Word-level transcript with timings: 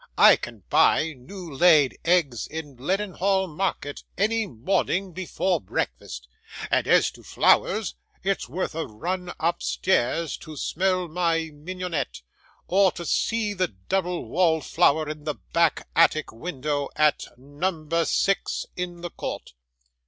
I 0.17 0.35
can 0.35 0.63
buy 0.67 1.13
new 1.13 1.53
laid 1.53 1.95
eggs 2.03 2.47
in 2.47 2.75
Leadenhall 2.75 3.47
Market, 3.47 4.03
any 4.17 4.47
morning 4.47 5.11
before 5.13 5.61
breakfast; 5.61 6.27
and 6.71 6.87
as 6.87 7.11
to 7.11 7.21
flowers, 7.21 7.93
it's 8.23 8.49
worth 8.49 8.73
a 8.73 8.87
run 8.87 9.31
upstairs 9.39 10.37
to 10.37 10.57
smell 10.57 11.07
my 11.07 11.51
mignonette, 11.53 12.23
or 12.67 12.91
to 12.93 13.05
see 13.05 13.53
the 13.53 13.67
double 13.67 14.27
wallflower 14.27 15.07
in 15.07 15.25
the 15.25 15.35
back 15.35 15.87
attic 15.95 16.31
window, 16.31 16.89
at 16.95 17.25
No. 17.37 17.87
6, 18.03 18.65
in 18.75 19.01
the 19.01 19.11
court. 19.11 19.53